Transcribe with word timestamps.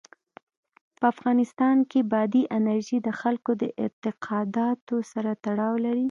په 0.97 1.03
افغانستان 1.13 1.77
کې 1.89 1.99
بادي 2.11 2.43
انرژي 2.57 2.97
د 3.03 3.09
خلکو 3.21 3.51
د 3.61 3.63
اعتقاداتو 3.83 4.95
سره 5.11 5.31
تړاو 5.45 5.73
لري. 5.85 5.99